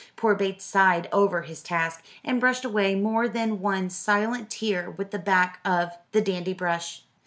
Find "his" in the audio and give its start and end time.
1.43-1.61